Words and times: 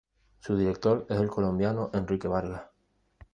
Su 0.39 0.57
director 0.57 1.05
es 1.09 1.19
el 1.19 1.27
colombiano 1.29 1.91
Enrique 1.93 2.27
Vargas. 2.27 2.63